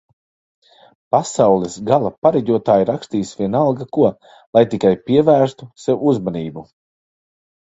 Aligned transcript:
Pasaules 1.15 1.75
gala 1.89 2.11
pareģotāji 2.27 2.87
rakstīs 2.91 3.35
vienalga 3.41 3.87
ko, 3.99 4.09
lai 4.59 4.65
tikai 4.73 4.95
pievērstu 5.11 5.69
sev 5.85 6.09
uzmanību 6.15 6.67